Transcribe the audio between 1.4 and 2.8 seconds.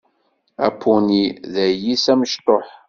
d ayis amecṭuḥ.